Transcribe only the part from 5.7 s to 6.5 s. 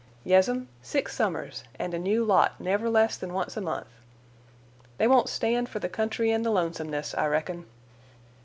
the country and the